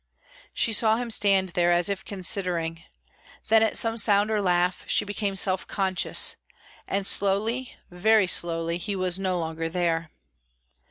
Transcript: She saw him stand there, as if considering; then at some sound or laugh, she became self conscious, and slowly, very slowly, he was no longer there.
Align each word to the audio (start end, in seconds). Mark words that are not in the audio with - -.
She 0.51 0.73
saw 0.73 0.95
him 0.97 1.11
stand 1.11 1.49
there, 1.49 1.71
as 1.71 1.87
if 1.87 2.03
considering; 2.03 2.83
then 3.49 3.61
at 3.61 3.77
some 3.77 3.97
sound 3.97 4.31
or 4.31 4.41
laugh, 4.41 4.83
she 4.87 5.05
became 5.05 5.35
self 5.35 5.67
conscious, 5.67 6.37
and 6.87 7.05
slowly, 7.05 7.75
very 7.91 8.25
slowly, 8.25 8.79
he 8.79 8.95
was 8.95 9.19
no 9.19 9.37
longer 9.37 9.69
there. 9.69 10.09